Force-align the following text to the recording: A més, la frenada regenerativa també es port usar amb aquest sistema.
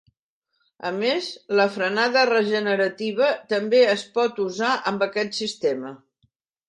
A 0.89 0.91
més, 1.01 1.27
la 1.59 1.67
frenada 1.75 2.23
regenerativa 2.31 3.29
també 3.55 3.83
es 3.93 4.07
port 4.17 4.41
usar 4.49 4.73
amb 4.93 5.07
aquest 5.09 5.39
sistema. 5.43 5.93